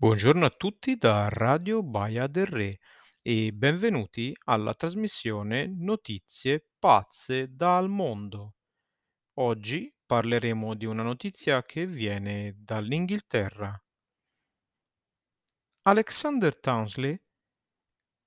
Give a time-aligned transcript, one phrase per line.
[0.00, 2.78] Buongiorno a tutti da Radio Baia del Re
[3.20, 8.54] e benvenuti alla trasmissione Notizie pazze dal mondo.
[9.40, 13.76] Oggi parleremo di una notizia che viene dall'Inghilterra.
[15.82, 17.20] Alexander Townsley,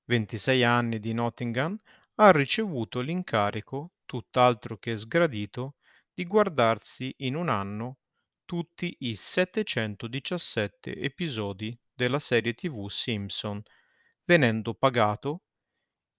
[0.10, 1.80] 26 anni di Nottingham,
[2.16, 5.76] ha ricevuto l'incarico, tutt'altro che sgradito,
[6.14, 8.01] di guardarsi in un anno
[8.52, 13.64] tutti i 717 episodi della serie TV Simpson,
[14.26, 15.44] venendo pagato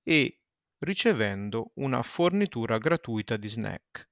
[0.03, 0.39] e
[0.79, 4.09] ricevendo una fornitura gratuita di snack.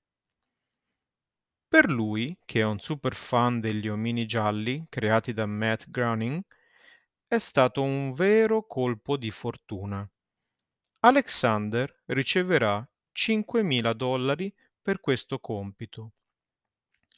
[1.67, 6.43] Per lui, che è un super fan degli omini gialli creati da Matt Groening,
[7.27, 10.07] è stato un vero colpo di fortuna.
[10.99, 16.13] Alexander riceverà 5.000 dollari per questo compito.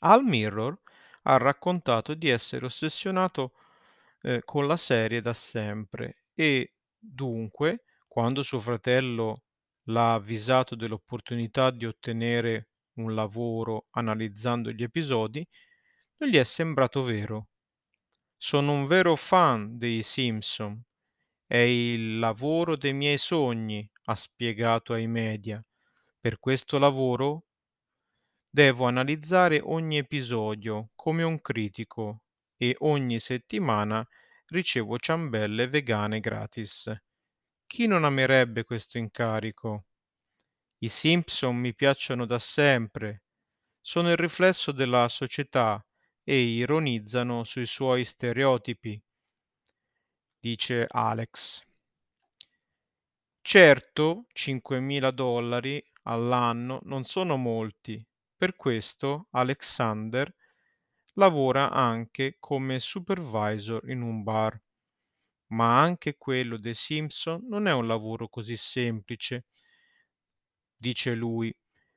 [0.04, 0.78] Al Mirror
[1.22, 3.54] ha raccontato di essere ossessionato
[4.22, 9.44] eh, con la serie da sempre e dunque, quando suo fratello
[9.84, 15.46] l'ha avvisato dell'opportunità di ottenere un lavoro analizzando gli episodi,
[16.18, 17.48] non gli è sembrato vero.
[18.36, 20.82] Sono un vero fan dei Simpson.
[21.46, 25.64] È il lavoro dei miei sogni, ha spiegato ai media.
[26.20, 27.46] Per questo lavoro
[28.54, 32.24] Devo analizzare ogni episodio come un critico
[32.56, 34.06] e ogni settimana
[34.48, 36.94] ricevo ciambelle vegane gratis.
[37.66, 39.86] Chi non amerebbe questo incarico?
[40.78, 43.24] I Simpson mi piacciono da sempre,
[43.80, 45.84] sono il riflesso della società
[46.24, 49.02] e ironizzano sui suoi stereotipi,
[50.40, 51.64] dice Alex.
[53.40, 58.04] Certo, 5.000 dollari all'anno non sono molti,
[58.42, 60.34] per questo Alexander
[61.12, 64.60] lavora anche come supervisor in un bar.
[65.52, 69.44] Ma anche quello dei Simpson non è un lavoro così semplice,
[70.76, 71.54] dice lui.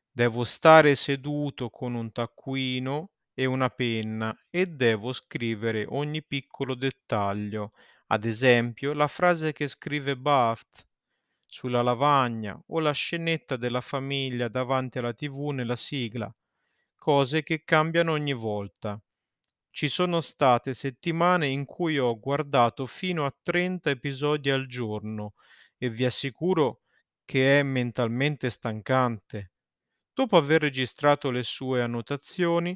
[0.08, 7.72] Devo stare seduto con un taccuino e una penna e devo scrivere ogni piccolo dettaglio,
[8.10, 10.86] ad esempio la frase che scrive Bart
[11.56, 16.30] sulla lavagna o la scenetta della famiglia davanti alla tv nella sigla,
[17.06, 19.00] cose che cambiano ogni volta.
[19.70, 25.36] Ci sono state settimane in cui ho guardato fino a 30 episodi al giorno
[25.78, 26.82] e vi assicuro
[27.24, 29.52] che è mentalmente stancante.
[30.12, 32.76] Dopo aver registrato le sue annotazioni,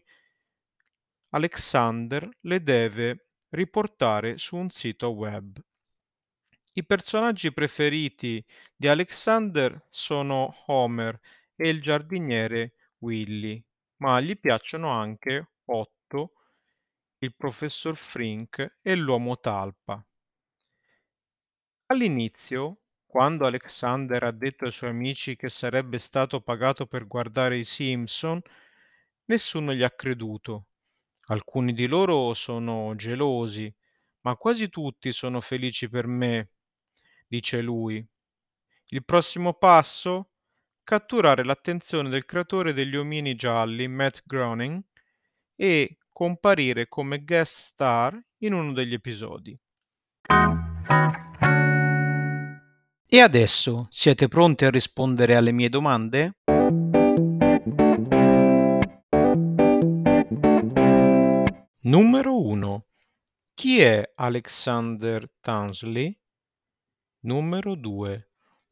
[1.29, 5.59] Alexander le deve riportare su un sito web.
[6.73, 11.19] I personaggi preferiti di Alexander sono Homer
[11.55, 13.65] e il giardiniere Willy,
[13.99, 16.33] ma gli piacciono anche Otto,
[17.19, 20.05] il professor Frink e l'uomo talpa.
[21.87, 27.63] All'inizio, quando Alexander ha detto ai suoi amici che sarebbe stato pagato per guardare i
[27.63, 28.41] Simpson,
[29.25, 30.67] nessuno gli ha creduto.
[31.27, 33.73] Alcuni di loro sono gelosi,
[34.21, 36.51] ma quasi tutti sono felici per me
[37.27, 38.05] dice lui.
[38.89, 40.28] Il prossimo passo?
[40.89, 44.81] Catturare l'attenzione del creatore degli omini gialli, Matt Groening,
[45.55, 49.55] e comparire come guest star in uno degli episodi.
[53.05, 56.37] E adesso siete pronti a rispondere alle mie domande?
[61.81, 62.85] Numero 1.
[63.53, 66.19] Chi è Alexander Tansley?
[67.19, 68.28] Numero 2.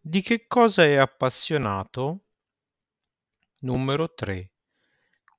[0.09, 2.28] Di che cosa è appassionato?
[3.63, 4.53] Numero 3.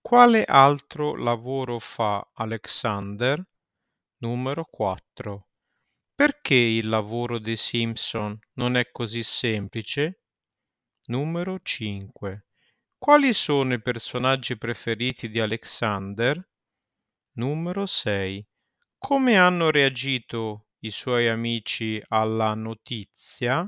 [0.02, 3.42] Quale altro lavoro fa Alexander?
[4.18, 5.48] Numero 4.
[6.14, 10.20] Perché il lavoro dei Simpson non è così semplice?
[11.06, 12.48] Numero 5.
[12.98, 16.46] Quali sono i personaggi preferiti di Alexander?
[17.36, 18.46] Numero 6.
[18.98, 23.66] Come hanno reagito i suoi amici alla notizia